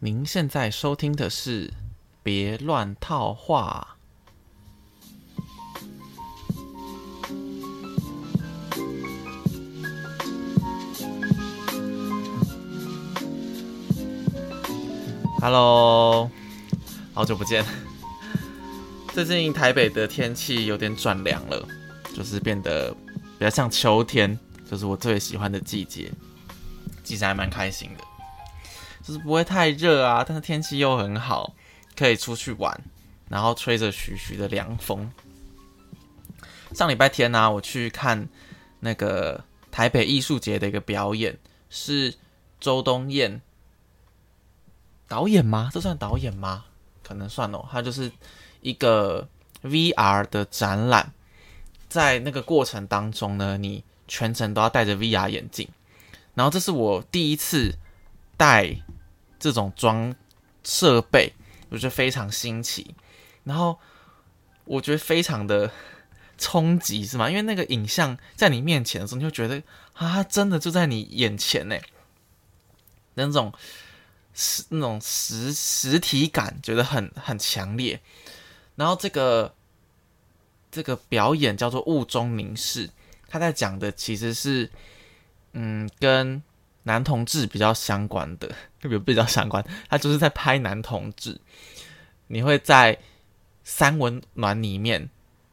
[0.00, 1.66] 您现在收听的是
[2.22, 3.96] 《别乱套话》。
[15.40, 16.30] Hello，
[17.12, 17.64] 好久不见。
[19.12, 21.66] 最近台北的天气有点转凉了，
[22.14, 22.94] 就是变得
[23.36, 24.38] 比较像秋天，
[24.70, 26.12] 就是我最喜欢的季节。
[27.02, 28.04] 其实还蛮开心的，
[29.08, 31.54] 就是不会太热啊，但是天气又很好，
[31.96, 32.78] 可以出去玩，
[33.30, 35.10] 然后吹着徐徐的凉风。
[36.74, 38.28] 上礼拜天呢，我去看
[38.80, 41.38] 那个台北艺术节的一个表演，
[41.70, 42.16] 是
[42.60, 43.40] 周冬燕
[45.08, 45.70] 导演吗？
[45.72, 46.66] 这算导演吗？
[47.02, 47.66] 可能算哦。
[47.72, 48.12] 他就是
[48.60, 49.26] 一个
[49.62, 51.14] VR 的展览，
[51.88, 55.66] 在那个过程当中呢，你全程都要戴着 VR 眼镜。
[56.34, 57.74] 然后这是我第一次
[58.36, 58.76] 戴
[59.38, 60.14] 这种装
[60.64, 61.32] 设备，
[61.68, 62.94] 我觉得非常新奇。
[63.44, 63.78] 然后
[64.64, 65.70] 我觉得非常的
[66.38, 67.28] 冲击，是吗？
[67.28, 69.62] 因为那个影像在你面前的时候，你就觉得
[69.94, 71.76] 啊，真的就在你眼前呢，
[73.14, 73.52] 那种
[74.34, 78.00] 实那种实实体感，觉得很很强烈。
[78.76, 79.54] 然后这个
[80.70, 82.88] 这个表演叫做《雾中凝视》，
[83.28, 84.70] 他在讲的其实是。
[85.54, 86.40] 嗯，跟
[86.84, 88.48] 男同志比较相关的，
[88.80, 91.40] 特别比较相关，他就是在拍男同志。
[92.28, 92.98] 你会在
[93.64, 95.08] 三文暖里面，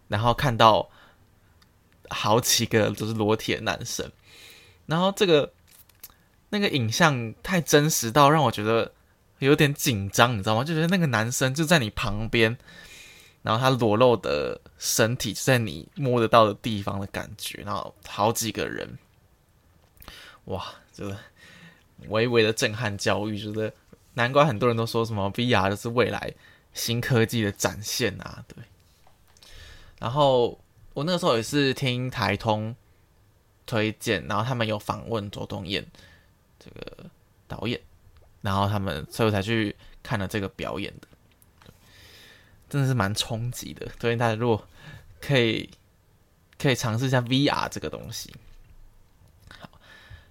[0.07, 0.89] 然后看到
[2.09, 4.11] 好几个就是裸体的男生，
[4.85, 5.51] 然后这个
[6.49, 8.91] 那个影像太真实到让我觉得
[9.39, 10.63] 有点紧张，你知道吗？
[10.63, 12.57] 就觉得那个男生就在你旁边，
[13.41, 18.97] 然后他裸露的身体就在你摸得到的地方的感觉，然后好几个人。
[20.45, 20.63] 哇，
[20.95, 21.17] 就是
[22.07, 23.71] 微微的震撼教育，觉得
[24.13, 26.33] 难怪很多人都说什么 VR 就是未来
[26.73, 28.63] 新科技的展现啊，对。
[29.99, 30.57] 然后
[30.93, 32.73] 我那个时候也是听台通
[33.65, 35.85] 推荐，然后他们有访问周东燕
[36.57, 37.09] 这个
[37.45, 37.81] 导演，
[38.41, 41.71] 然后他们所以才去看了这个表演的，
[42.69, 43.85] 真的是蛮冲击的。
[43.99, 44.65] 推荐大家如果
[45.19, 45.69] 可以
[46.57, 48.33] 可以尝试一下 VR 这个东西。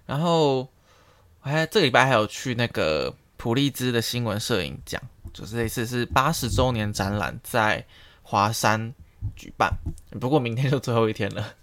[0.05, 5.01] 然后我还这个礼拜还有去那个普利兹的新闻摄影奖，
[5.33, 7.83] 就是这次是八十周年展览在
[8.21, 8.93] 华山
[9.35, 9.71] 举办，
[10.19, 11.53] 不过明天就最后一天了。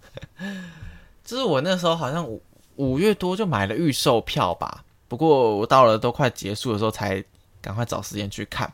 [1.24, 2.42] 就是我那时候好像五
[2.76, 7.24] 五月多就买了预售票吧，不过我到了都快结束的时候才
[7.60, 8.72] 赶快找时间去看。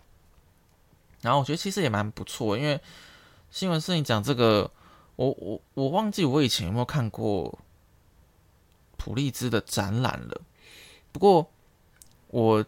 [1.21, 2.81] 然后我觉得其实也蛮不错，因为
[3.51, 4.71] 新闻摄影奖这个，
[5.17, 7.59] 我我我忘记我以前有没有看过。
[9.09, 10.39] 普利兹的展览了，
[11.13, 11.51] 不过
[12.27, 12.63] 我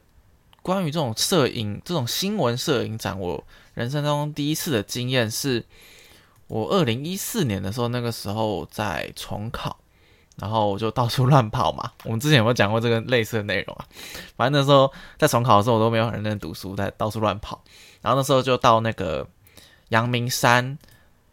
[0.63, 5.63] 关于这种摄影、这种新闻摄影展，我人生当中第一次的经验是，
[6.47, 9.77] 我二零一四年的时候，那个时候在重考，
[10.37, 11.93] 然后我就到处 乱跑嘛。
[12.05, 13.85] 我们之前有没有讲过这个类似的内容啊？
[14.39, 17.63] 反正那时候在重考的时候，我都没有很认真读书，在到处乱跑。
[18.01, 19.29] 然后那时候就到那个
[19.91, 20.79] 阳明山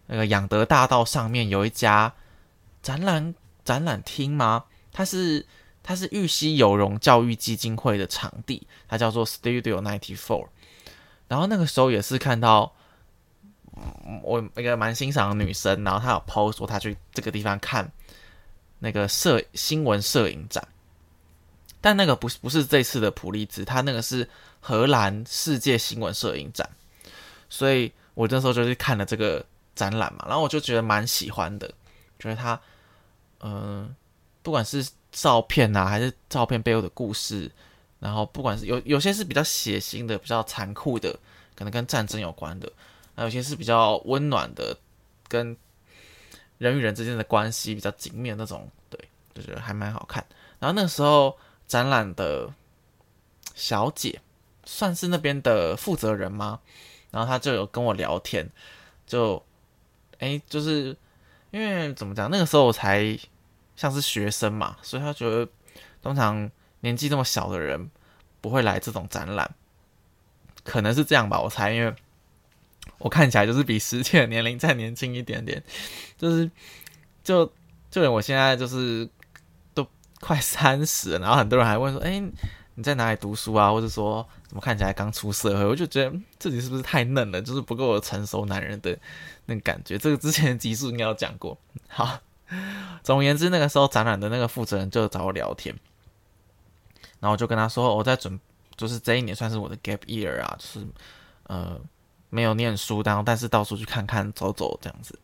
[0.07, 2.13] 那个养德大道上面有一家
[2.81, 4.65] 展览展览厅吗？
[4.97, 5.45] 它是
[5.83, 10.47] 它是玉溪有容教育基金会的场地，它叫做 Studio Ninety Four。
[11.27, 12.73] 然后那个时候也是看到
[14.23, 17.91] 我一个蛮欣赏的女生，然后她有 PO 说她去这个地方看
[18.79, 20.67] 那个摄新闻摄影展，
[21.79, 24.27] 但那个不是不是这次的普利兹，它那个是
[24.59, 26.67] 荷兰世界新闻摄影展，
[27.49, 31.71] 所以我那时候就去看了这个展览嘛，然后我就觉得蛮喜欢的，
[32.17, 32.59] 觉得它
[33.41, 33.95] 嗯。
[34.47, 37.51] 不管是照片呐，还是照片背后的故事，
[37.99, 41.11] 然后不管是有有些是比较血腥的、比较残酷的，
[41.53, 42.71] 可能跟战争有关的；，
[43.15, 44.77] 那有些是比较温暖的，
[45.27, 45.57] 跟
[46.59, 48.97] 人与人之间的关系比较紧密的那种，对，
[49.35, 50.25] 就觉得还蛮好看。
[50.59, 51.37] 然后那个时候
[51.67, 52.49] 展览的
[53.53, 54.21] 小姐
[54.63, 56.61] 算是那边的负责人吗？
[57.11, 58.49] 然后她就有跟我聊天，
[59.05, 59.43] 就
[60.19, 60.95] 哎，就是
[61.51, 63.19] 因为怎么讲，那个时候我才。
[63.77, 65.47] 像是学生嘛，所以他觉得
[66.01, 66.49] 通常
[66.81, 67.89] 年纪这么小的人
[68.41, 69.55] 不会来这种展览，
[70.63, 71.95] 可能是这样吧，我猜，因为
[72.97, 75.63] 我看起来就是比实际的年龄再年轻一点点，
[76.17, 76.49] 就是
[77.23, 77.45] 就
[77.91, 79.07] 就连我现在就是
[79.75, 79.87] 都
[80.19, 82.19] 快三十，然后很多人还问说，哎，
[82.73, 83.71] 你在哪里读书啊？
[83.71, 85.65] 或者说怎么看起来刚出社会？
[85.65, 88.97] 我就觉得自己是不是太嫩了，就是不够成熟男人的
[89.45, 89.99] 那感觉。
[89.99, 91.55] 这个之前集数应该有讲过，
[91.87, 92.19] 好。
[93.03, 95.75] 总而言之，那个时候展览的那个负责人就找我聊天，
[97.19, 98.39] 然后我就跟他说我在准
[98.75, 100.85] 就是这一年算是我的 gap year 啊，就是
[101.43, 101.79] 呃
[102.29, 105.17] 没有念书，然后但是到处去看看走走这样子。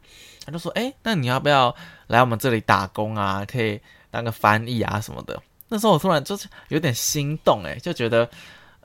[0.46, 1.74] 他就说：“哎，那你要不要
[2.08, 3.46] 来我们这里打工啊？
[3.46, 3.80] 可以
[4.12, 8.30] 当个翻译啊什么的。”那时候我突然就是有点心动，哎，就觉得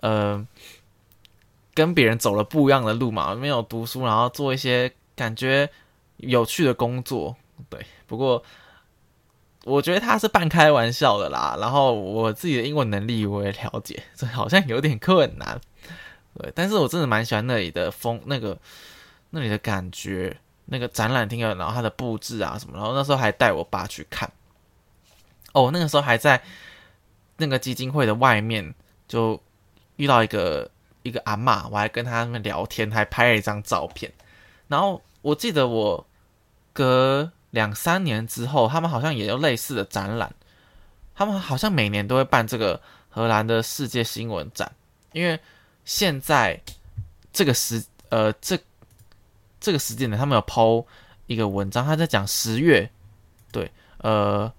[0.01, 0.47] 呃
[1.75, 5.69] 跟别人走了不一样的路嘛，没有读书，然后做一些感觉
[6.19, 7.35] 有趣的工作。
[7.69, 8.43] 对，不过
[9.65, 11.57] 我觉得他是半开玩笑的啦。
[11.61, 15.61] 然后我自己的英文能力我也了解，这好像有点困难。
[16.35, 18.59] 对，但是我真的蛮喜欢那里的风，那个
[19.31, 20.39] 那里的感觉。
[20.71, 24.31] 那个展览厅啊，然后它的布置啊什么，然后那时候还带我爸去看。
[25.55, 26.43] 哦，那个时候还在
[27.39, 28.75] 那个基金会的外面，
[29.09, 29.41] 就
[29.97, 30.71] 遇到一个
[31.05, 34.13] 一个阿嬷，我还跟他们聊天，还拍了一张照片。
[34.67, 36.07] 然后我记得我
[36.75, 40.35] 隔两三年之后，他们好像也有类似的展览。
[41.15, 44.71] 他们好像每年都会办这个荷兰的世界新闻展，
[45.13, 45.39] 因为
[45.85, 46.61] 现在
[47.33, 48.59] 这个时呃这。
[49.61, 50.87] 这个时间呢，他们有抛
[51.27, 52.89] 一个文章，他在讲十月，
[53.51, 54.51] 对，呃，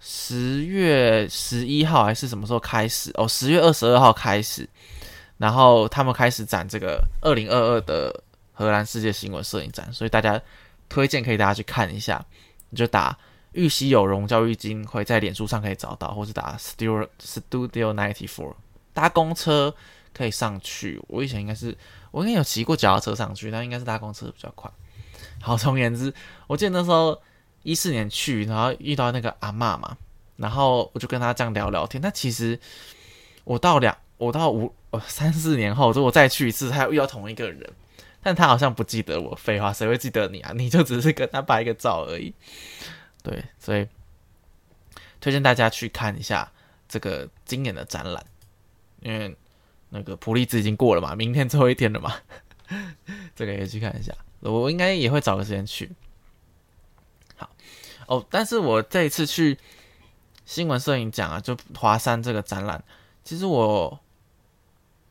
[0.00, 3.12] 十月十一号还是什么时候开始？
[3.14, 4.68] 哦，十月二十二号开始，
[5.38, 8.12] 然后他们开始展这个二零二二的
[8.52, 10.42] 荷兰世界新闻摄影展，所以大家
[10.90, 12.22] 推荐可以大家去看一下，
[12.68, 13.16] 你就打
[13.52, 18.54] 玉溪有容教育基金会在脸书上可以找到，或是打 Studio Studio Ninety Four，
[18.92, 19.74] 搭公车
[20.12, 21.00] 可以上去。
[21.08, 21.74] 我以前应该是。
[22.12, 24.68] 我应该有骑过脚踏车上去，但应该是搭公车比较快。
[25.40, 26.12] 好，总而言之，
[26.48, 27.16] 我记得那时候
[27.62, 29.96] 一四年去，然后遇到那个阿嬷嘛，
[30.34, 32.02] 然后我就跟他这样聊聊天。
[32.02, 32.58] 但其实
[33.44, 37.72] 我到两，我到五，呃三四年后，如果再去一次，他又遇到同一个人，
[38.22, 39.34] 但他好像不记得我。
[39.34, 40.52] 废话，谁会记得你啊？
[40.54, 42.34] 你就只是跟他拍一个照而已。
[43.22, 43.86] 对，所以
[45.20, 46.50] 推荐大家去看一下
[46.88, 48.24] 这个今年的展览，
[49.00, 49.36] 因为。
[49.92, 52.14] 那个普利兹已经过了嘛，明天最后一天了嘛，
[53.34, 54.14] 这个也去看一下。
[54.38, 55.90] 我应该也会找个时间去。
[57.34, 57.50] 好
[58.06, 59.58] 哦，但是我这一次去
[60.44, 62.80] 新闻摄影奖啊，就华山这个展览，
[63.24, 63.98] 其实我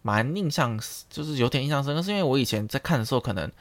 [0.02, 0.80] 蛮印象，
[1.10, 3.52] 就是有点印象深刻，是因为我以前在看的时候可能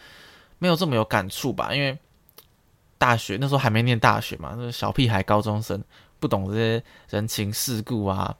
[0.58, 1.98] 没有这么有感触吧，因为
[2.96, 5.82] 大学那时候还没念大学嘛，那小屁孩高中生
[6.18, 8.36] 不懂这些人情世故啊。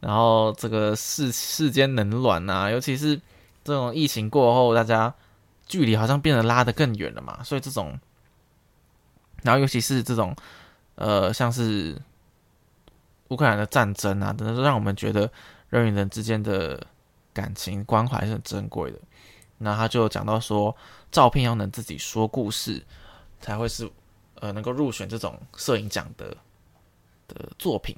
[0.00, 3.20] 然后这个世世间冷暖呐，尤其是
[3.64, 5.12] 这种疫情过后，大家
[5.66, 7.42] 距离好像变得拉得更远了嘛。
[7.42, 7.98] 所以这种，
[9.42, 10.36] 然后尤其是这种，
[10.94, 12.00] 呃，像是
[13.28, 15.28] 乌克兰的战争啊，等等，让我们觉得
[15.70, 16.80] 人与人之间的
[17.40, 18.98] 感情关怀是很珍贵的。
[19.58, 20.76] 那他就讲到说，
[21.12, 22.84] 照片要能自己说故事，
[23.40, 23.88] 才会是
[24.40, 26.36] 呃能够入选这种摄影奖的
[27.28, 27.96] 的作品。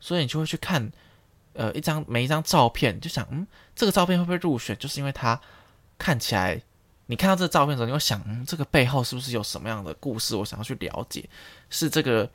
[0.00, 0.90] 所以你就会去看。
[1.52, 3.44] 呃，一张每一张照片，就想，嗯，
[3.74, 4.78] 这个照片会不会入选？
[4.78, 5.38] 就是因为它
[5.98, 6.62] 看起来，
[7.06, 10.36] 你看到这个照片的时候，你会想，嗯，这个背后是不是有什么样的故事？
[10.36, 11.28] 我想要去了解，
[11.68, 12.30] 是这个，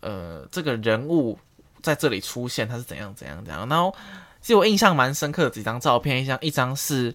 [0.00, 1.38] 呃，这个人物
[1.82, 3.68] 在这里出现，他是怎样怎样怎样。
[3.68, 3.94] 然后，
[4.40, 7.14] 其实我印象蛮深刻的几张照片，一张一张是，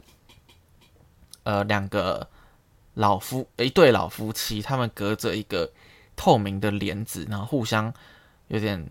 [1.43, 2.27] 呃，两个
[2.93, 5.71] 老夫一对老夫妻，他们隔着一个
[6.15, 7.91] 透明的帘子，然后互相
[8.49, 8.87] 有点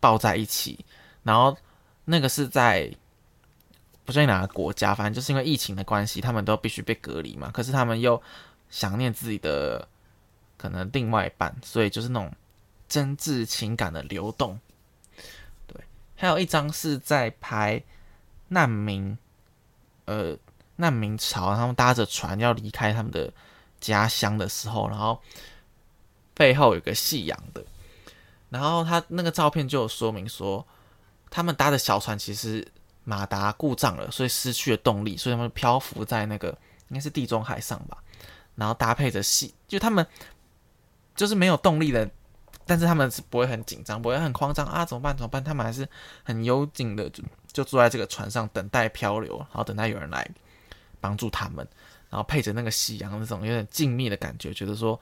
[0.00, 0.84] 抱在一起。
[1.22, 1.56] 然后
[2.04, 2.90] 那个是在
[4.04, 7.50] 不知道哪个国家，反正就是因为疫情的关系，他们都必须被隔离嘛。
[7.52, 8.20] 可是他们又
[8.68, 9.86] 想念自己的
[10.56, 12.32] 可能另外一半，所以就是那种
[12.88, 14.58] 真挚情感的流动。
[16.20, 17.82] 还有一张是在拍
[18.48, 19.16] 难民，
[20.04, 20.36] 呃，
[20.76, 23.32] 难民潮，他们搭着船要离开他们的
[23.80, 25.18] 家乡的时候，然后
[26.34, 27.64] 背后有个夕阳的，
[28.50, 30.66] 然后他那个照片就有说明说。
[31.30, 32.66] 他们搭的小船其实
[33.04, 36.48] 马达故障了，所以失去了动力，所以他们漂浮在那个
[36.88, 37.96] 应该是地中海上吧。
[38.56, 40.06] 然后搭配着戏，就他们
[41.14, 42.10] 就是没有动力的，
[42.70, 45.16] 但是他们是不会很紧张，不会很慌张啊，怎么办？
[45.16, 45.42] 怎么办？
[45.42, 45.88] 他们还是
[46.22, 50.24] 很幽静的，就就坐在这个船上等待漂流，然后等待有人来
[51.00, 51.66] 帮助他们。
[52.08, 55.00] 然后配着那个夕阳那种有点静谧的感觉，觉得说，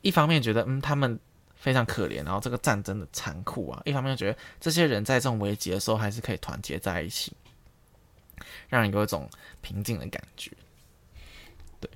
[0.00, 1.20] 一方面觉得嗯他们。
[1.56, 7.32] 非常可怜，然后这个战争的残酷啊，一方面觉得这些人在这种危急的时候还是可以团结在一起，
[8.68, 9.26] 让人有一种
[9.62, 10.52] 平静的感觉。
[11.80, 11.90] 对，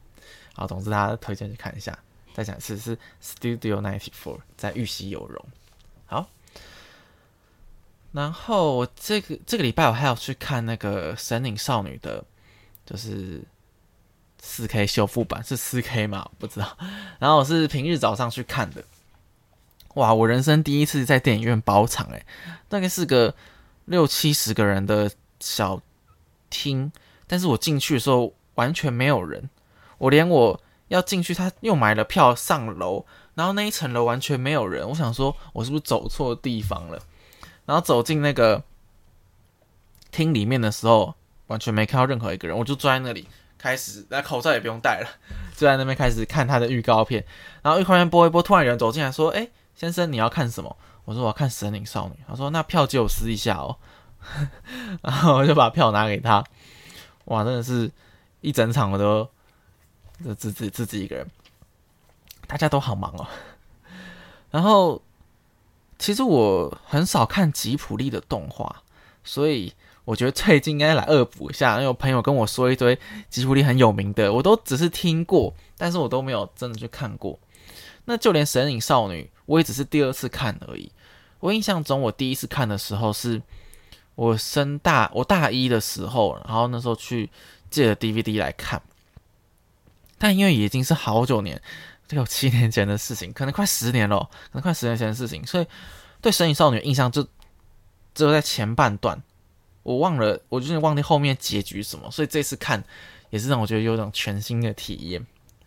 [0.54, 1.98] 好，总之大家推荐去看一下。
[2.38, 5.45] 再讲一次是 Studio Ninety Four 在玉溪有容。
[6.07, 6.30] 好，
[8.12, 12.25] 然后这个这个礼拜我还要去看那个神隐少女的，
[12.87, 13.42] 就是
[14.40, 16.30] 四 K 修复版，是四 K 吗？
[16.38, 16.78] 不知道。
[17.18, 18.85] 然后我是平日早上去看的。
[19.95, 20.14] 哇！
[20.14, 22.25] 我人生第一次在电影院包场，诶，
[22.68, 23.35] 那个是个
[23.87, 25.83] 六七十个人的小
[26.50, 26.92] 厅，
[27.26, 29.50] 但是我进去的时候完全没有人，
[29.99, 33.04] 我连我要进去，他又买了票上楼，
[33.35, 36.99] 然后那一层楼完全没有人，我想说我是不是走错地方了？
[37.64, 38.62] 然后走进那个
[40.11, 41.14] 厅里面的时候，
[41.49, 43.28] 完全没看到任何一个人，我就坐在那里
[43.59, 45.09] 开始，那口罩也不用戴了，
[45.54, 47.25] 就在那边开始看他的预告片，
[47.62, 53.76] 然后一块面播一播，突然有人走进来说：“哎，先生，你要看什么？”我说：“我要看《神灵少女》。”他说：“那票借我撕一下哦。”
[55.02, 56.45] 然后我就把票拿给他，
[57.26, 57.90] 哇，真的是
[58.40, 59.28] 一整场我都
[60.34, 61.26] 自自自己一个人，
[62.46, 63.26] 大家都好忙哦。
[64.50, 65.00] 然后。
[66.00, 68.84] 其实我很少看吉普力的动画，
[69.25, 71.75] 所以我觉得最近应该来恶补一下。
[71.75, 72.96] 因为我朋友跟我说一堆
[73.28, 77.37] 吉普力很有名的，我都只是听过，但是我都没有真的去看过。
[78.04, 80.92] 那就连《神隐少女》，我也只是第二次看而已。
[81.40, 83.42] 我印象中，我第一次看的时候是
[84.14, 87.28] 我升大我大一的时候，然后那时候去
[87.68, 88.80] 借了 DVD 来看。
[90.18, 91.60] 但因为已经是好久年。
[92.10, 95.66] 有七年前的事情，可能快十年了，可能快十年前的事情，所以
[96.22, 97.22] 对《神隐少女》印象就
[98.14, 99.22] 只有在前半段，
[99.82, 102.82] 我忘了，我就是忘记后面结局什么，所以这次看
[103.28, 105.26] 也是让我觉得有种全新的体验，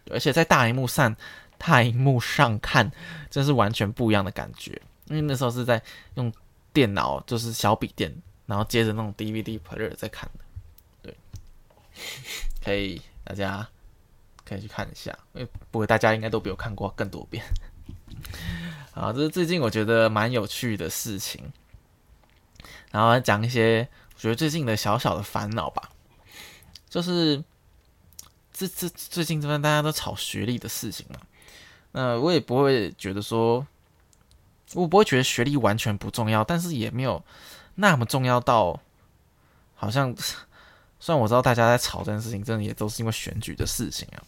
[0.10, 1.16] 而且在大荧幕上，
[1.60, 2.92] 大荧幕上看
[3.30, 4.72] 真是完全不一样的感觉，
[5.10, 5.80] 因为那时候是在
[6.16, 6.34] 用
[6.74, 8.12] 电脑，就是小笔电，
[8.48, 10.44] 然后接着那种 DVD player 在看的，
[11.04, 11.16] 对，
[12.66, 13.70] 可以大家。
[14.52, 17.44] 可以去看一下，因为不过大家应该都比我看过更多遍。
[18.94, 21.52] 啊，这是最近我觉得蛮有趣的事情。
[22.92, 25.90] 然后讲一些我觉得最近的小小的烦恼吧，
[26.90, 27.42] 就是
[28.52, 31.20] 这这最近这边大家都吵学历的事情嘛。
[31.94, 33.66] 那我也不会觉得说，
[34.74, 37.24] 我不会觉得学历完全不重要，但是也没有
[37.76, 38.80] 那么重要到
[39.76, 40.14] 好像。
[41.04, 44.22] 虽然我知道大家在吵这件事情，真的也都是因为选举的事情啊。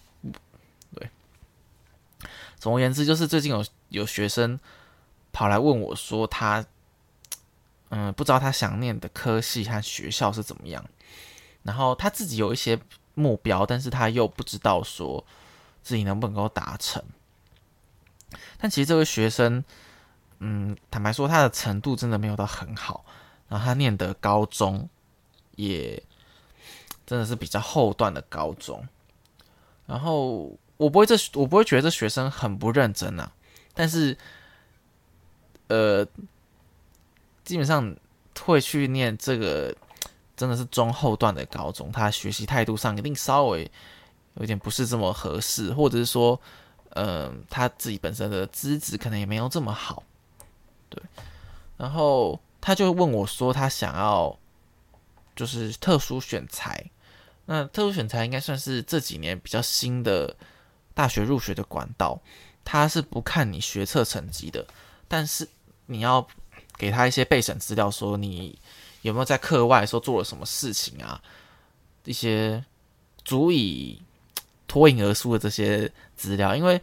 [2.64, 4.58] 总而言之，就是最近有有学生
[5.34, 6.66] 跑来问我说，他
[7.90, 10.82] 嗯不知道他想念的科系和学校是怎么样，
[11.64, 12.80] 然后他自己有一些
[13.16, 15.26] 目标，但是他又不知道说
[15.82, 17.04] 自己能不能够达成。
[18.58, 19.62] 但其实这位学生，
[20.40, 23.04] 嗯，坦白说，他的程度真的没有到很好，
[23.50, 24.88] 然后他念的高中
[25.58, 26.02] 也。
[27.06, 28.88] 真的是比较后段的高中，
[29.86, 33.32] 然后我不会这我不会觉得这学生很不认真啊，
[33.74, 34.18] 但是，
[35.68, 36.06] 呃，
[37.46, 37.96] 基本上
[38.42, 39.74] 会去念这个
[40.36, 43.72] 真的是中后段的高中，他学习态度上一定稍微
[44.36, 46.40] 有点不是这么合适，或者是说，
[46.96, 50.04] 嗯，他自己本身的资质可能也没有这么好，
[50.90, 51.02] 对，
[51.78, 54.38] 然后他就问我说，他想要
[55.34, 56.90] 就是特殊选材。
[57.46, 60.34] 那特殊选材应该算是这几年比较新的
[60.94, 62.22] 大学入学的管道，
[62.64, 64.66] 他是不看你学测成绩的，
[65.08, 65.48] 但是
[65.86, 66.28] 你要
[66.78, 68.58] 给他一些备审资料，说你
[69.02, 71.22] 有没有在课外说做了什么事情啊，
[72.06, 72.64] 一些
[73.26, 74.02] 足以
[74.68, 76.56] 脱颖而出的这些资料。
[76.56, 76.82] 因为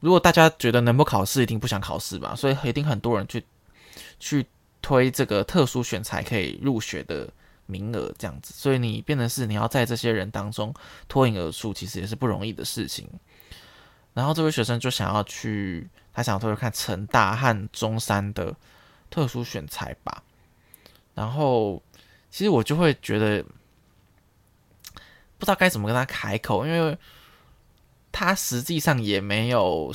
[0.00, 3.44] 如果大家觉得能不考试，一定不想考试吧，所以一定很多人去
[4.18, 4.46] 去
[4.82, 7.28] 推这个特殊选材可以入学的。
[7.68, 10.72] 名额这样子，所以你变成是你要在这些人当中
[11.08, 13.08] 脱颖而出，其实也是不容易的事情。
[14.16, 18.56] 然后这位学生就想要去，他想偷偷看成大和中山的
[19.10, 20.22] 特殊选材吧。
[21.14, 21.82] 然后
[22.30, 23.42] 其实我就会觉得
[25.36, 26.96] 不知道该怎么跟他开口，因为
[28.10, 29.94] 他实际上也没有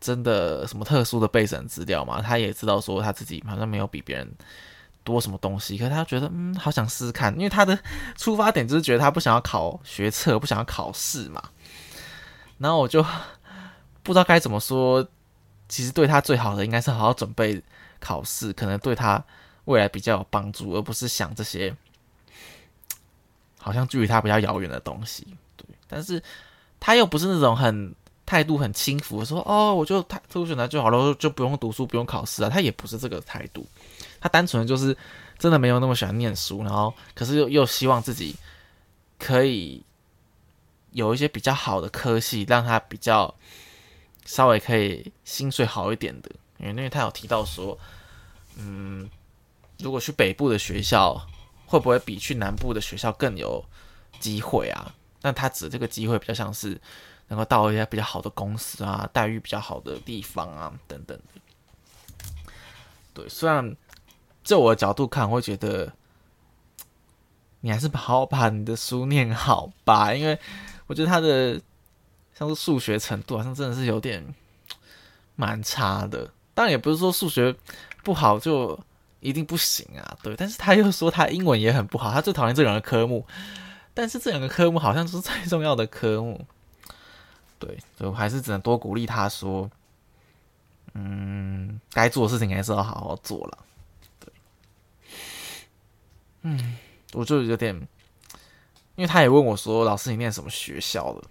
[0.00, 4.34] 真的什么特殊的备审资料嘛，他也知道说他自己好像没有比别人。
[5.02, 5.78] 多什么东西？
[5.78, 7.76] 可是他觉得，嗯，好想试试看，因为他的
[8.18, 11.42] 出发点就是觉得他不想要考学测，不想要考试嘛。
[12.58, 13.02] 然后我就
[14.02, 15.06] 不知道该怎么说。
[15.68, 17.62] 其实对他最好的应该是好好准备
[18.00, 19.24] 考试，可能对他
[19.66, 21.72] 未来比较有帮助，而不是想这些
[23.56, 25.24] 好像距离他比较遥远的东西。
[25.56, 26.20] 对，但是
[26.80, 27.94] 他又不是那种很
[28.26, 32.50] 态度很轻浮，说哦，我就特殊选择就好了，就不用读书，不用考试啊。
[32.50, 33.64] 他也不是这个态度。
[34.20, 34.96] 他单纯就是
[35.38, 38.34] 真的没有那么喜欢念书，然后可是又又希望自己
[39.20, 39.84] 可以
[40.90, 43.32] 有一些比较好的科系，让他比较
[44.24, 46.30] 稍微可以薪水好一点的。
[46.58, 47.78] 因为因为他有提到说，
[48.56, 49.08] 嗯，
[49.78, 51.20] 如果去北部的学校，
[51.66, 53.64] 会不会比去南部的学校更有
[54.18, 54.94] 机会啊？
[55.22, 56.80] 那他指这个机会比较像是
[57.28, 62.52] 能够到一些比较好的公司啊，待遇比较好的地方啊，等等的。
[63.14, 63.76] 对，虽然。
[64.42, 65.92] 就我的角度看，会觉得
[67.60, 70.36] 你还是好好把你的书念好吧，因为
[70.86, 71.60] 我觉得他的
[72.40, 74.34] 像是数学程度好像真的是有点
[75.36, 76.28] 蛮差的。
[76.54, 77.54] 当然也不是说数学
[78.02, 78.78] 不好就
[79.20, 80.34] 一定不行啊，对。
[80.34, 83.26] 但是他又说他英文也很不好，他最讨厌这两个科目。
[83.92, 86.46] 但是这两个科目好像是最重要的科目，
[87.58, 89.70] 对，就还是只能多鼓励他说，
[90.94, 93.58] 嗯，该做的事情还是要好好做了。
[94.20, 94.32] 对，
[96.42, 96.78] 嗯，
[97.12, 97.74] 我就有点，
[98.94, 101.22] 因为他也问我说，老师你念什么学校的？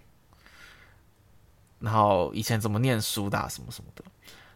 [1.80, 4.04] 然后以前怎么念书的，什么什么的，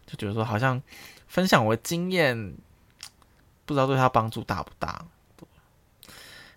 [0.06, 0.80] 就觉得说好像
[1.26, 2.56] 分享我的经验，
[3.64, 5.04] 不知道对他帮助大不大。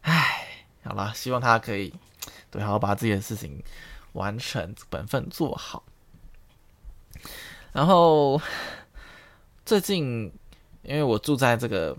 [0.02, 0.44] 唉。
[0.84, 1.94] 好了，希望他可以
[2.50, 3.62] 对，好好把自己的事情
[4.14, 5.84] 完成，本分做好。
[7.74, 8.42] 然后
[9.66, 10.32] 最近，
[10.84, 11.94] 因为我住在这个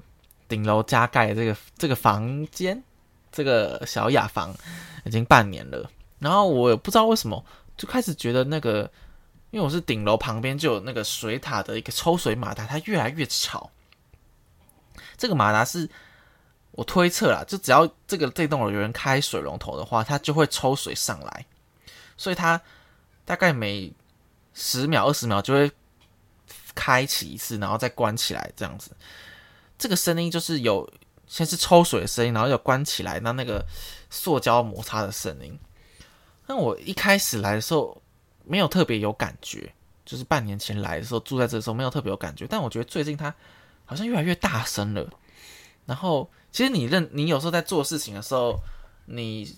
[0.48, 2.82] 顶楼加盖这个这个房间，
[3.30, 4.54] 这个小雅房
[5.04, 5.90] 已经半年了。
[6.18, 7.44] 然后我也不知道为什么，
[7.78, 8.90] 就开始觉得那个，
[9.50, 13.70] 因为我是顶楼旁边就有那个水塔的一个抽水马达，它越来越吵。
[15.16, 15.88] 这个马达是。
[16.72, 21.44] 我推测啦，就只要这个这栋楼有人开水龙头的话，它就会抽水上来，
[22.16, 22.60] 所以它
[23.24, 23.92] 大概每
[24.54, 25.72] 十秒、二十秒就会
[26.76, 28.92] 开启一次，然后再关起来这样子。
[29.76, 30.88] 这个声音就是有
[31.26, 33.66] 先是抽水的声音，然后又关起来，那那个
[34.08, 35.58] 塑胶摩擦的声音。
[36.48, 38.02] 那我一开始来的时候
[38.44, 39.72] 没有特别有感觉，
[40.04, 43.32] 就是半年前来的时候住在这时候没有特别有感觉，但我觉得最近它
[43.84, 45.08] 好像越来越大声了，
[45.86, 46.28] 然后。
[46.50, 48.58] 其实你认你有时候在做事情的时候，
[49.04, 49.54] 你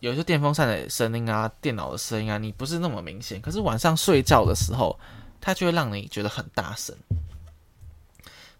[0.00, 3.40] 有些电风扇的声音啊、电脑的声音啊，你不是那么明显。
[3.40, 4.96] 可是晚上睡觉的时候，
[5.40, 6.94] 它就会让你觉得很大声。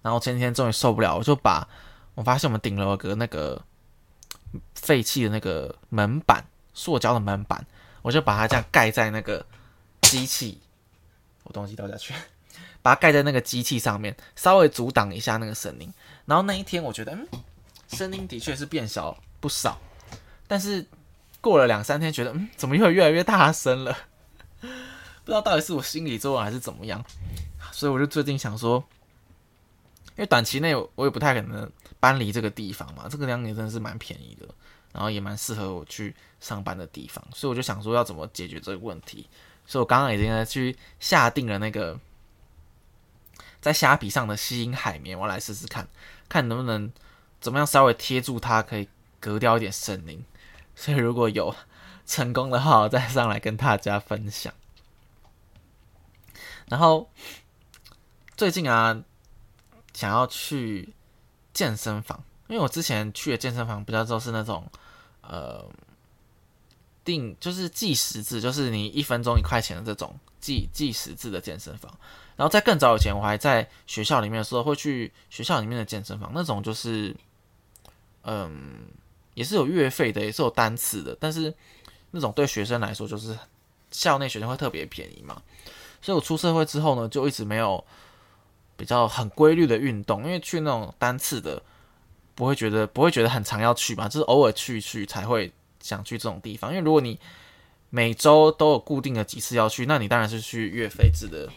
[0.01, 1.69] 然后前几天终于受不了，我就把
[2.15, 3.63] 我发现我们顶楼个那个
[4.75, 6.43] 废弃的那个门板，
[6.75, 7.67] 塑胶的门板，
[8.03, 9.45] 我就把它这样盖在那个
[10.03, 10.61] 机器，
[11.45, 12.15] 我东西倒下去，
[12.83, 15.93] 把它盖在那个机器上面，稍微阻挡一下那个声音。
[16.27, 17.27] 然后那一天，我觉得，嗯，
[17.89, 19.79] 声音的确是变小不少，
[20.47, 20.87] 但是
[21.41, 23.97] 过了两三天，觉得，嗯，怎么又越来越大声了？
[25.25, 27.05] 不知道到底是我心理作用还是怎么样，
[27.71, 28.83] 所以我就最近想说，
[30.11, 31.71] 因为短期内我也不太可能
[32.01, 34.49] 搬离这个地方嘛，这个量也真的是蛮便宜的，
[34.93, 39.29] 然后也蛮适合我去上班的地方，所以我就想说要怎么解决这个问题，
[39.67, 41.99] 所以我刚刚已经在去下定了那个。
[43.61, 45.87] 在虾皮上的吸音海绵，我来试试看，
[46.29, 46.93] 看能不能
[47.41, 48.89] 怎么样稍微贴住它，可以
[49.21, 50.25] 隔掉一点声音。
[50.75, 51.55] 所以如果有
[52.05, 54.53] 成功的话，我再上来跟大家分享。
[56.67, 57.09] 然后
[58.37, 59.01] 最近啊，
[59.95, 60.93] 想要去
[61.55, 64.69] 健身房，因为我之前去的健身房比较都是那种
[65.33, 65.65] 呃
[67.05, 71.91] 定就是计时制，就是你一分钟一块钱的这种计计时制的健身房。
[72.37, 77.17] 然后在更早以前，我还在学校里面的时候，会去学校里面的健身房，那种就是，
[78.25, 78.87] 嗯，
[79.35, 81.53] 也是有月费的，也是有单次的，但是
[82.11, 83.39] 那种对学生来说，就是
[83.91, 85.43] 校内学生会特别便宜嘛。
[86.01, 87.83] 所以我出社会之后呢，就一直没有
[88.77, 91.63] 比较很规律的运动，因为去那种单次的，
[92.35, 96.71] 不会觉得不会觉得很常要去嘛，就是偶尔去去才会想去这种地方。
[96.71, 97.19] 因为如果你
[97.91, 101.49] 每周都有固定的几次要去，那你当然是去月费制的。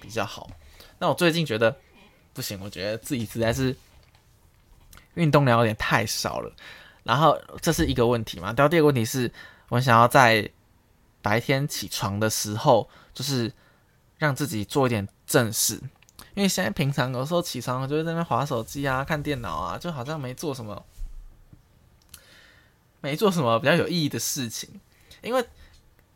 [0.00, 0.50] 比较好，
[0.98, 1.76] 那我最近觉得
[2.32, 3.72] 不行，我觉得自己实在是
[5.14, 6.52] 运动量有点太少了。
[7.04, 8.48] 然后这是一个问题嘛？
[8.56, 9.30] 然后第二个问题是
[9.68, 10.50] 我想要在
[11.22, 13.52] 白天起床的时候，就是
[14.18, 15.80] 让自己做一点正事，
[16.34, 20.84] 因为现在平常有时候起床我就会在那边划手机啊、看电脑啊，就好像没做什么，
[23.00, 24.80] 没做什么比较有意义的事情。
[25.22, 25.44] 因为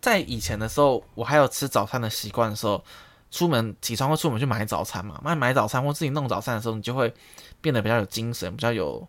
[0.00, 2.84] 在以前的时候，我还有吃早餐的习惯的时候。
[3.28, 5.20] 出门起床会出门去买早餐嘛？
[5.22, 7.12] 买买早餐或自己弄早餐的时候，你就会
[7.60, 9.06] 变得比较有精神，比较有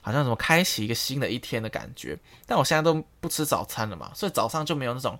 [0.00, 2.16] 好像什么开启一个新的一天的感觉。
[2.46, 5.18] 但我现在都不吃早餐了嘛，所以早上就没有那种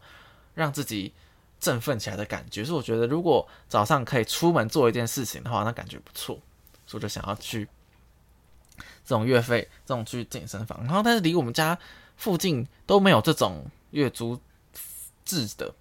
[0.54, 1.12] 让自己
[1.60, 2.64] 振奋起来的感觉。
[2.64, 6.38] 所以我觉得，如果早上可以出门做一件事情的话，那感觉不错。
[6.86, 7.68] 所以就想要去
[9.04, 10.78] 这种月费、这种去健身房。
[10.84, 11.78] 然后，但是离我们家
[12.16, 14.40] 附近都没有这种月租
[15.24, 15.74] 制的。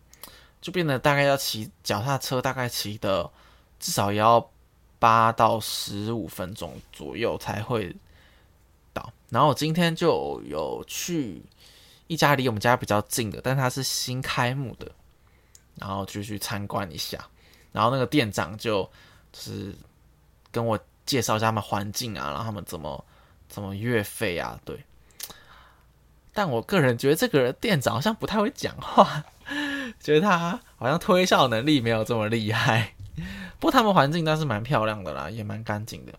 [0.60, 3.30] 就变得大概要骑脚踏车，大概骑的
[3.80, 4.50] 至少也要
[4.98, 7.96] 八到十五分钟左右才会
[8.92, 9.14] 到。
[9.30, 11.44] 然后我今天就有去
[12.08, 14.92] 一家离我们家比较近的，但它是新开幕的，
[15.80, 17.18] 然后就去参观一下。
[17.72, 18.84] 然后那个店长就
[19.32, 19.76] 就是
[20.52, 23.06] 跟我介绍一下他们环境啊，然后他们怎么
[23.48, 24.84] 怎么月费啊，对。
[26.34, 29.24] 但我个人觉得这个店长好像不太会讲话，
[30.00, 32.94] 觉得他好像推销能力没有这么厉害。
[33.60, 36.14] 不过他们环境倒是蛮漂亮的啦，也蛮干净的。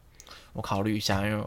[0.53, 1.47] 我考虑一下，因为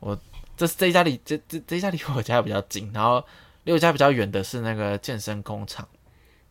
[0.00, 0.18] 我
[0.56, 3.22] 这这家里这这这家离我家比较近，然后
[3.64, 5.86] 离我家比较远的是那个健身工厂。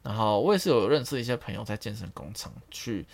[0.05, 3.05] 然后我也是有认识一些朋友在健身工厂去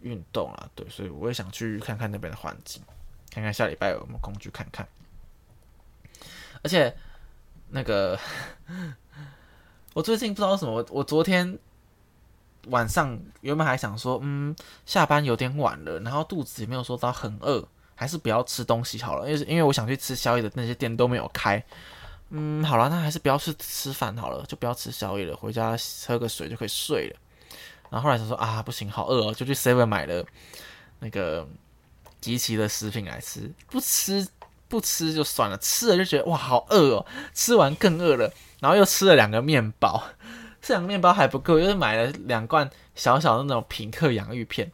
[0.00, 2.82] 运动啊，对，所以我也想去看看那边的环境，
[3.30, 4.88] 看看下礼拜有没有空去看看。
[6.62, 6.96] 而且。
[7.72, 8.18] 那个，
[9.94, 11.56] 我最近不知道为什么，我我昨天
[12.66, 14.52] 晚上原本还想说，嗯，
[14.84, 17.64] 下班有点晚了，然后肚子也没有说到很饿，
[17.94, 21.64] 还是不要吃东西好了，因为因为我想去吃宵夜的那些店都没有开，
[22.30, 27.16] 嗯，好了，那还是不要去吃饭好了，就不要吃宵夜了，回家喝个水就可以睡了。
[27.90, 30.24] 然后后来想说啊，不行，好饿哦，就去 Seven 买了
[31.00, 31.46] 那个
[32.20, 34.26] 集齐的食品来吃，不吃。
[34.70, 40.00] 不吃就算了，吃了就觉得哇好饿哦，吃完更饿了，然后又吃了两个面包，
[40.62, 44.70] 这两个面包还不够，又是买了两罐小小的那种品客洋芋片，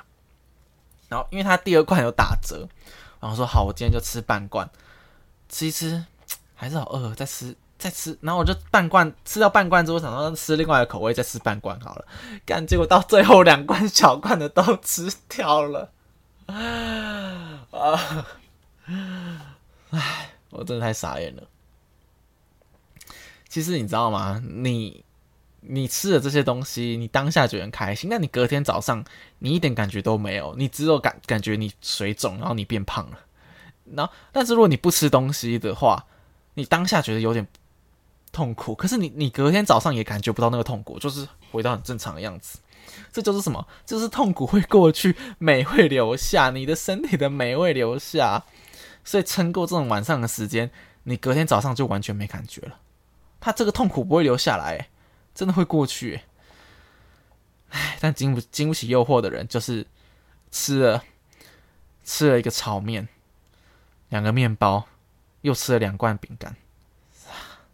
[1.09, 2.69] 然后因为它第二罐有打折，
[3.21, 4.69] 然后说好，我今天就吃半罐，
[5.49, 6.05] 吃一吃
[6.57, 12.05] 还是好饿，再吃再吃，然后我就半罐吃到半罐之后，想说吃另外的口味再吃半罐好了，
[12.45, 15.93] 干结果到最后两罐小罐的都吃掉了，
[16.47, 18.27] 啊。
[19.91, 21.43] 唉，我真的太傻眼了。
[23.49, 24.43] 其实你知道吗？
[24.45, 25.05] 你
[25.61, 29.05] 你吃的这些东西，你当下觉得很开心，但你隔天早上
[29.41, 33.19] 你一点感觉都没有，你只有感感觉你水肿，然后你变胖了。
[33.95, 36.07] 然后，但是如果你不吃东西的话，
[36.57, 37.47] 你当下觉得有点
[38.33, 42.59] 痛苦，可是你你隔天早上也感觉不到那个痛苦，就是回到很正常的样子。
[43.13, 43.67] 这就是什么？
[43.85, 48.43] 就是痛苦会过去，美会留下，你的身体的美会留下。
[49.05, 50.71] 所以撑过这种晚上的时间，
[51.05, 52.81] 你隔天早上就完全没感觉了。
[53.39, 54.89] 他这个痛苦不会留下来，
[55.35, 56.23] 真的会过去。
[57.71, 59.87] 唉，但经不经不起诱惑的人，就是
[60.51, 61.05] 吃了
[62.05, 63.09] 吃了一个炒面，
[64.09, 64.87] 两个面包，
[65.47, 66.55] 又吃了两罐饼干，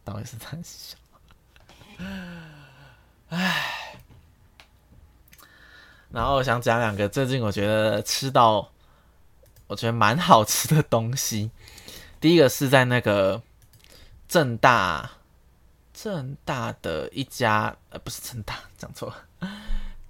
[0.05, 0.99] 到底是在想？
[3.31, 3.97] 唉，
[6.11, 8.69] 然后想讲两个最近我觉得吃到。
[9.69, 11.51] 我觉得蛮好吃的东西，
[12.21, 13.43] 第一个是在那个
[14.29, 15.11] 正大
[15.95, 19.49] 正大的一家，呃，不是正大，讲错了，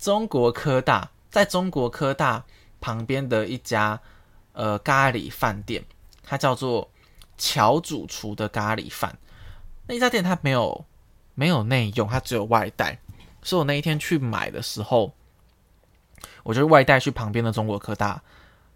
[0.00, 2.44] 中国科大，在中国科大
[2.80, 4.00] 旁边的一家
[4.52, 5.84] 呃咖喱饭店，
[6.24, 6.90] 它叫做
[7.42, 9.18] 乔主厨的咖喱饭。
[9.88, 10.84] 那一家店它没有
[11.34, 12.96] 没有内用，它只有外带，
[13.42, 15.12] 所以我那一天去买的时候，
[16.44, 18.22] 我就外带去旁边的中国科大。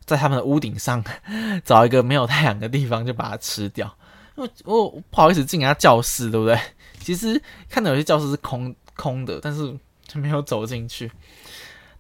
[0.04, 1.02] 在他们的屋顶上
[1.64, 3.92] 找一个没有太阳的地方，就把它吃掉。
[4.36, 6.60] 因为我不好意思进人家教室，对不对？
[7.00, 9.76] 其实看到有些教室是空空的，但是
[10.06, 11.10] 就没有走进去。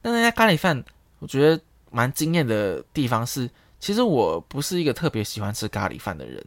[0.02, 0.84] 但那家咖喱饭，
[1.18, 3.50] 我觉得蛮惊艳的地方是，
[3.80, 6.44] 其实我不是一个特别喜欢吃咖喱饭的人，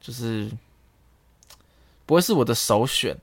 [0.00, 0.50] 就是
[2.06, 3.16] 不会是我的首选。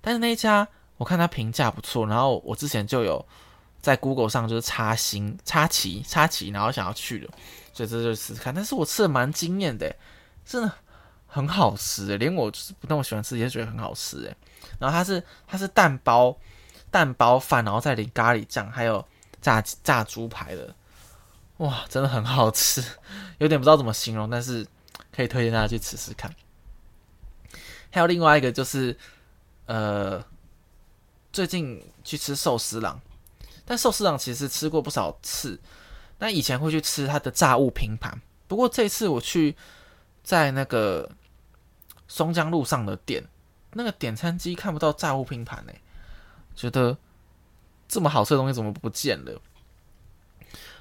[0.00, 3.24] 但是那一家我看他评价不错，然后我之前就有。
[3.82, 7.26] 在 Google 上就是插星、插旗、插旗，然后想要去的，
[7.72, 8.54] 所以这就试试看。
[8.54, 9.96] 但是我吃的蛮惊艳的，
[10.44, 10.70] 真的
[11.26, 14.36] 很好吃，连我就是不那么喜欢吃也觉得很好吃诶。
[14.78, 16.36] 然后它是它是蛋包
[16.90, 19.02] 蛋包饭，然后再淋咖喱酱，还有
[19.40, 20.74] 炸炸猪排的，
[21.56, 22.84] 哇，真的很好吃，
[23.40, 24.66] 有点不知道怎么形容，但是
[25.14, 26.34] 可以推荐大家去吃吃看。
[27.90, 28.96] 还有另外一个就是，
[29.66, 30.24] 呃，
[31.32, 33.00] 最近去吃寿司郎。
[33.64, 35.60] 但寿司郎其实吃过不少次，
[36.18, 38.20] 但以前会去吃它的炸物拼盘。
[38.48, 39.54] 不过这次我去
[40.24, 41.08] 在那个
[42.08, 43.24] 松江路上的店，
[43.74, 45.72] 那个点餐机看不到炸物拼盘呢，
[46.56, 46.98] 觉得
[47.86, 49.40] 这么好吃的东西怎么不见了？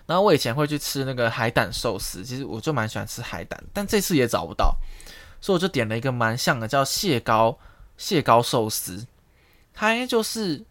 [0.09, 4.75] 然后我以前会去吃那个海胆寿司，其实我就蛮喜欢吃海胆，但这次也找不到，
[5.39, 7.59] 所以我就点了一个蛮像的，叫蟹膏
[7.97, 9.05] 蟹膏寿司，
[9.73, 10.65] 它应该就是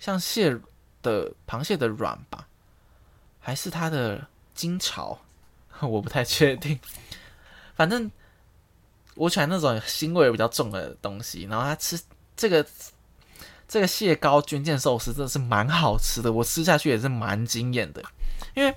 [0.00, 0.58] 像蟹。
[1.04, 2.46] 的螃蟹的卵吧，
[3.40, 5.18] 还是它的金巢？
[5.82, 6.78] 我不太确定。
[7.74, 8.08] 反正
[9.16, 11.42] 我喜欢那种腥味比较重的东西。
[11.50, 12.00] 然后它吃
[12.36, 12.64] 这个
[13.66, 18.00] 这个蟹膏军舰寿司真的是蛮好吃的，我吃下去也是蛮惊艳的。
[18.54, 18.74] 因为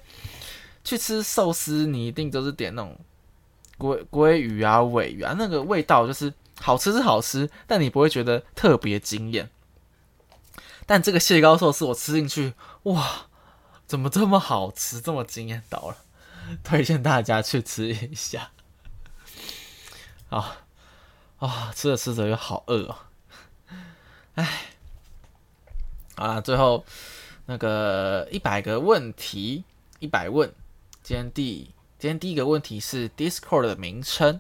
[0.83, 2.97] 去吃寿司，你一定都是点那种
[3.77, 9.49] 鲑鲑鱼啊、尾鱼啊，那个味道就是好吃是好吃，但你不会觉得特别惊艳。
[10.85, 13.27] 但这个蟹膏寿司我吃进去，哇，
[13.87, 15.97] 怎么这么好吃，这么惊艳到了？
[16.63, 18.51] 推荐大家去吃一下。
[20.29, 20.57] 啊
[21.37, 22.97] 啊，吃着吃着又好饿哦。
[24.35, 24.61] 哎，
[26.15, 26.85] 啊，最后
[27.45, 29.63] 那个一百个问题，
[29.99, 30.51] 一百问。
[31.03, 34.39] 今天第今天第一个问题是 Discord 的名称。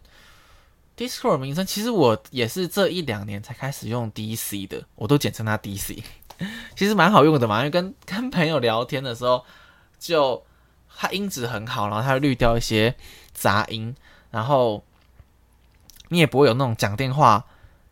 [0.97, 6.01] Discord 名称其实我也是这一两年才开始用 DC 的，我都简称它 DC。
[6.75, 9.43] 其实蛮好用的嘛，因为跟跟朋友聊天的时候，
[9.99, 10.43] 就
[10.95, 12.95] 它音质很好，然后它会滤掉一些
[13.33, 13.95] 杂音，
[14.31, 14.83] 然后
[16.09, 17.45] 你也不会有那种讲电话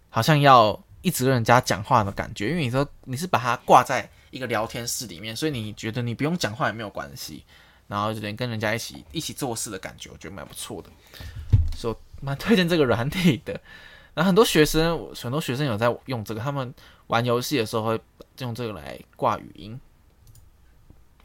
[0.09, 7.43] 好像要一直跟人家讲话的感觉，因为你说你是把它挂在一个聊天室里面，所以你觉得你不用讲话也没有关系，
[7.87, 10.89] 然后就等于跟人家一起一起做事的感觉，我觉得蛮不错的，
[11.77, 13.53] 所以蛮推荐这个软体的。
[14.15, 16.73] 然后很多学生，很多学生有在用这个，他们
[17.07, 18.01] 玩游戏的时候会
[18.39, 19.79] 用这个来挂语音。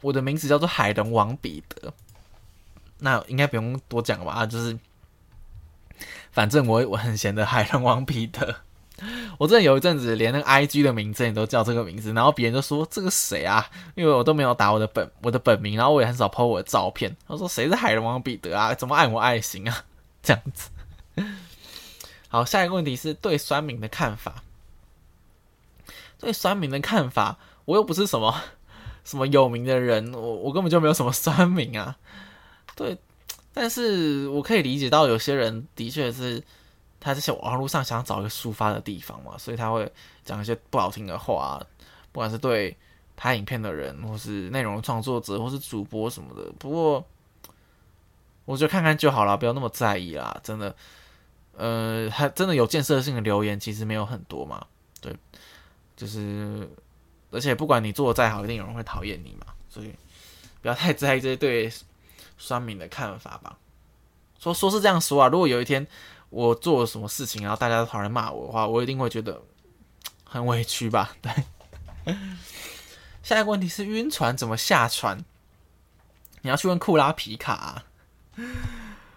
[0.01, 1.91] 我的名字叫做海龙王彼得，
[2.99, 4.45] 那应该不用多讲吧？
[4.45, 4.77] 就是，
[6.31, 8.55] 反正我我很闲的海龙王彼得。
[9.37, 13.69] 我真的有一阵子连那个 I G 的名字也都叫这个名字，然后别人就说这个谁啊？
[13.95, 17.15] 因为我都没有打我的本我的本名，然后我也很少 po 我的照片。
[17.27, 18.73] 他说谁是海龙王彼得啊？
[18.73, 19.83] 怎么爱我爱心啊？
[20.21, 20.69] 这样子。
[22.27, 24.43] 好，下一个问题是对酸民的看法。
[26.19, 28.35] 对酸民的看法，我又不是什么
[29.05, 31.95] 什么有名的人，我我根本就没有什么酸民啊。
[32.75, 32.97] 对，
[33.53, 36.43] 但是我可以理解到有些人的确是
[36.99, 39.91] 他在网络上想找一个抒发的地方嘛，所以他会
[40.23, 41.61] 讲一些不好听的话，
[42.11, 42.75] 不管是对
[43.15, 46.51] 拍影片的人，或是内容创作者，或是主播什么的。
[46.59, 47.05] 不过，
[48.45, 50.75] 我觉得看看就好了，不要那么在意啦，真的。
[51.57, 54.65] 呃，还真的有建设性的留言，其实没有很多嘛。
[55.01, 55.13] 对，
[55.97, 56.69] 就是，
[57.31, 59.47] 而且不管你做的再好，一定有人会讨厌你嘛。
[59.67, 59.93] 所以
[60.61, 61.69] 不要太在意这些对
[62.37, 63.57] 酸民的看法吧。
[64.39, 65.85] 说说是这样说啊，如果有一天
[66.29, 69.41] 我做了什么事情，然后大家都跑来骂我的话，我一定会觉得
[70.23, 71.15] 很委屈吧。
[71.21, 71.31] 对。
[73.23, 75.23] 下一个问题是晕船怎么下船？
[76.41, 77.83] 你要去问库拉皮卡。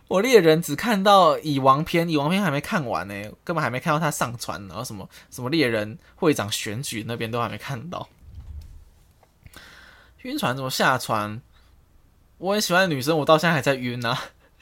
[0.08, 8.08] 我猎人只看到蚁王篇，蚁王篇还没看完呢，根本还没看到他上船，然后什么什么猎人会长选举那边都还没看到。
[10.22, 11.40] 晕船怎么下船？
[12.38, 14.18] 我很喜欢的女生，我到现在还在晕呢。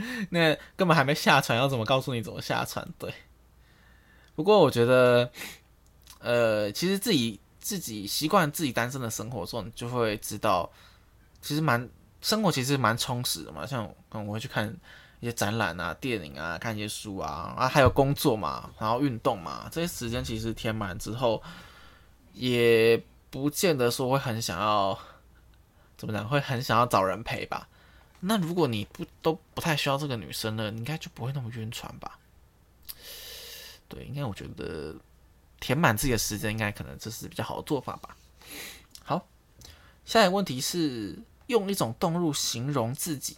[0.31, 2.87] 那根本还没下船，要怎么告诉你怎么下船？
[2.99, 3.13] 对。
[4.35, 5.31] 不过我觉得，
[6.19, 10.71] 呃，其实自己自己习惯自己单身的生活中，你就会知道，
[11.41, 11.89] 其实蛮
[12.21, 13.67] 生活其实蛮充实的嘛。
[13.67, 14.75] 像我会去看。
[15.23, 21.43] 一些展览啊、电影啊、看一些书啊，啊，还有工作嘛，然后运动嘛，这些时间其实填满之后，
[22.33, 24.99] 也不见得说会很想要
[25.99, 27.69] 怎么讲，会很想要找人陪吧。
[28.20, 32.18] 那如果你不都不太需要这个女生了，应该就不会那么晕船吧？
[33.88, 34.94] 对，应该我觉得
[35.59, 38.16] 填满自己的时间，应该可能这是比较好的做法吧。
[39.02, 39.26] 好，
[40.04, 43.37] 下一个问题是用一种动物形容自己。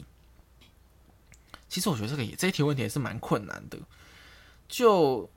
[1.68, 3.78] 其实我觉得这个也这一题问题也是蛮困难的。
[4.68, 5.30] 就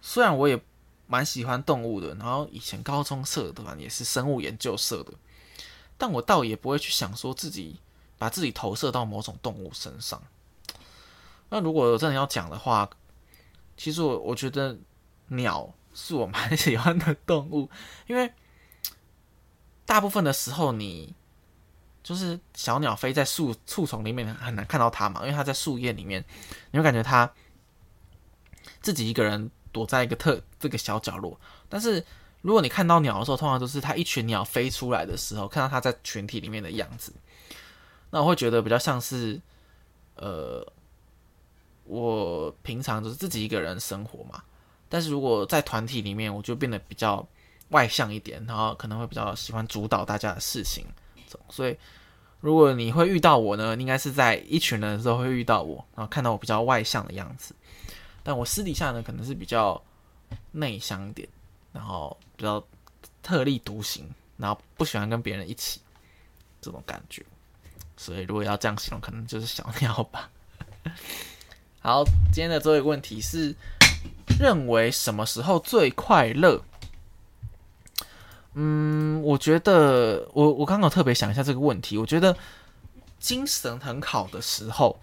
[0.00, 0.58] 虽然我也
[1.06, 5.12] 蛮喜欢动物的，然后以前高中社团也是生物研究社的，
[5.98, 7.78] 但我倒也不会去想说自己
[8.18, 10.22] 把自己投射到某种动物身上。
[11.50, 12.88] 那如果真的要讲的话，
[13.76, 14.76] 其实我我觉得
[15.28, 17.70] 鸟是我蛮 喜欢的动物，
[18.06, 18.32] 因为
[19.86, 21.14] 大部分的时候你。
[22.04, 26.22] 就是小鸟飞在树树丛里面很难看到它嘛，因为它在树叶里面，
[26.70, 27.32] 你会感觉它
[28.82, 31.40] 自己一个人躲在一个特这个小角落。
[31.66, 32.04] 但是
[32.42, 37.10] 如果你看到鸟的时候，通常都是它一群鸟飞出来的时候，看到它在群体里面的样子，
[38.14, 39.40] 那我会觉得比较像是，
[40.14, 40.64] 呃，
[41.82, 44.40] 我平常就是自己一个人生活嘛。
[44.88, 47.26] 但是如果在团体里面，我就变得比较
[47.70, 50.86] 外向一点，然后可能会比较喜欢主导大家的事情。
[51.48, 51.76] 所以，
[52.38, 57.52] 如果你会遇到我呢，应该是在一群人的时候会遇到我，然后看到我比较外向的样子。
[58.22, 59.82] 但我私底下呢，可能是比较
[60.52, 61.28] 内向一点，
[61.72, 62.64] 然后比较
[63.24, 65.80] 特立独行，然后不喜欢跟别人一起
[66.60, 67.26] 这种感觉。
[67.96, 70.30] 所以，如果要这样形容，可能就是小鸟吧。
[71.80, 73.54] 好，今天的最后一个问题是：
[74.38, 76.62] 认为什么时候最快乐？
[78.54, 81.98] 嗯，我觉得我我刚刚特别想一下这个问题。
[81.98, 82.36] 我觉得
[83.18, 84.98] 精神很好的时候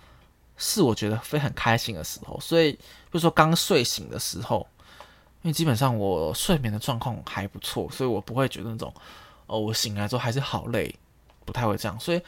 [0.57, 2.39] 是我觉得非常开心的时候。
[2.39, 2.79] 所以，比
[3.11, 4.65] 如说刚睡醒的时候，
[5.41, 8.93] 因为基本上我睡眠的状况还不错，所以我不会觉得那种
[9.47, 10.93] 哦，我醒来之后还是好累，
[11.43, 11.99] 不太会这样。
[11.99, 12.21] 所以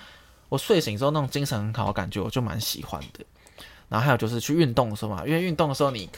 [0.49, 3.25] 我睡醒之后那种精神很好的感觉，我就蛮喜欢的。
[3.89, 6.09] 然后还有就是去运动的时候嘛，因为运动的时候你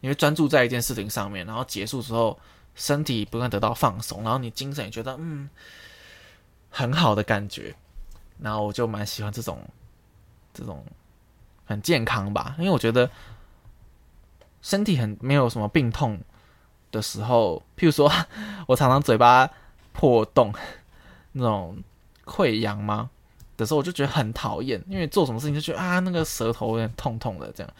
[0.00, 2.38] 你会专注在一件事情上面，然后结束之后
[2.74, 5.48] 身体不断得到放松，然后你精神也觉得嗯
[6.70, 7.74] 很好的感觉。
[8.38, 9.58] 然后我就蛮喜欢这种
[10.52, 10.84] 这种
[11.64, 13.08] 很健康吧，因为我觉得
[14.60, 16.18] 身体很没有什么病痛
[16.90, 18.10] 的时候，譬如说
[18.66, 19.48] 我常常嘴巴
[19.92, 20.52] 破洞
[21.32, 21.82] 那种
[22.24, 23.10] 溃疡吗
[23.56, 27.72] 的时候，我就觉得很讨厌，因为做什么事情就觉得啊那个舌头有点痛痛的这样。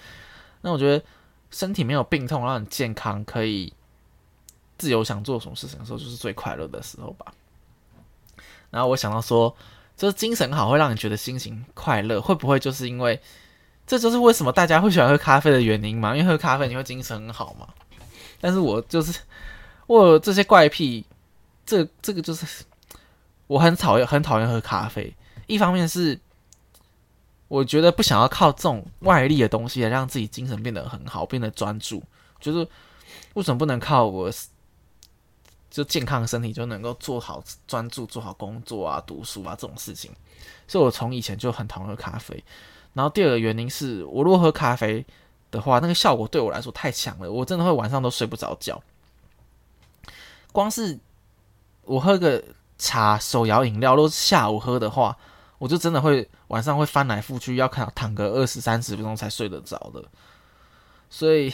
[0.61, 1.05] 那我觉得
[1.51, 3.73] 身体没有病痛，让你健康，可以
[4.79, 7.33] 自由想做什么事情的时候，就是最快乐的时候吧。
[8.71, 9.55] 然后我想到说。
[9.97, 13.21] 就是精神好会让你觉得心情快乐，会不会就是因为
[13.87, 16.17] 这就是为什么大家会喜欢喝咖啡的原因嘛？
[16.17, 17.69] 因为喝咖啡你会精神很好嘛。
[18.41, 19.17] 但是我就是
[19.87, 21.07] 我有这些怪癖，
[21.65, 22.65] 这这个就是
[23.47, 25.15] 我很讨厌很讨厌喝咖啡。
[25.47, 26.19] 一方面是
[27.49, 32.03] 我觉得不想要靠这种外力的东西来让自己精神变得很好，变得专注。
[32.41, 32.69] 就是
[33.35, 34.33] 为什么不能靠我？
[35.71, 40.09] 就健康的身体就能够做好专注做好工作啊读书啊这种事情，
[40.69, 42.45] 所以我从以前就很讨厌喝咖啡。
[42.93, 45.05] 然后第二个原因是我如果喝咖啡
[45.51, 48.81] 的话，那个效果对我来说太强了，我真的会晚上都睡不着觉。
[50.53, 50.97] 光是
[51.83, 52.41] 我喝个
[52.79, 55.19] 茶手摇饮料，都是下午喝的话，
[55.59, 60.05] 我就真的会晚上会翻来覆去，要看躺个二十三十分钟才睡得着的。
[61.11, 61.53] 所以。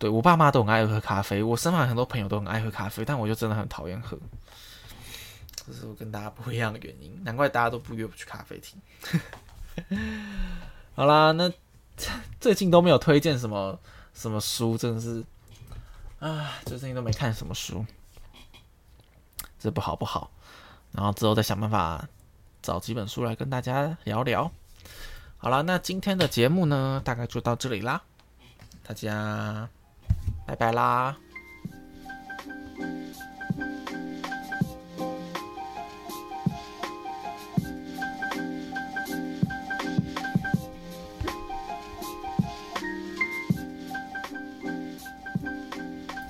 [0.00, 4.16] 对我爸妈都很爱喝咖啡，我身旁很多朋友都很爱喝咖啡，但我就真的很讨厌喝，
[5.66, 8.80] 这是我跟大家不一样的原因，难怪大家都不约我去咖啡厅。
[10.94, 11.52] 好啦，那
[12.38, 13.76] 最近都没有推荐什么
[14.14, 15.24] 什么书，真的是
[16.20, 17.84] 啊，最近都没看什么书，
[19.58, 20.30] 这不好不好。
[20.92, 22.08] 然后之后再想办法
[22.62, 24.50] 找几本书来跟大家聊聊。
[25.36, 28.02] 好了，那今天的节目呢，大概就到这里啦，
[28.82, 29.68] 大家。
[30.46, 31.14] 拜拜啦。